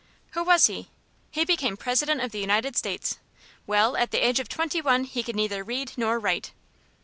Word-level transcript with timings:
"Who 0.31 0.43
was 0.43 0.65
he?" 0.65 0.89
"He 1.29 1.45
became 1.45 1.77
President 1.77 2.21
of 2.21 2.31
the 2.31 2.39
United 2.39 2.75
States. 2.75 3.19
Well, 3.67 3.95
at 3.95 4.09
the 4.09 4.17
age 4.25 4.39
of 4.39 4.49
twenty 4.49 4.81
one 4.81 5.03
he 5.03 5.21
could 5.21 5.35
neither 5.35 5.63
read 5.63 5.91
nor 5.95 6.17
write." 6.17 6.53